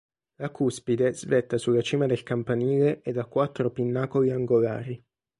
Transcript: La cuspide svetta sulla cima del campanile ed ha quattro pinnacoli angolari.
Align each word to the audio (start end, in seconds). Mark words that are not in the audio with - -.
La 0.37 0.49
cuspide 0.49 1.13
svetta 1.13 1.59
sulla 1.59 1.81
cima 1.83 2.07
del 2.07 2.23
campanile 2.23 3.01
ed 3.03 3.19
ha 3.19 3.25
quattro 3.25 3.69
pinnacoli 3.69 4.31
angolari. 4.31 4.99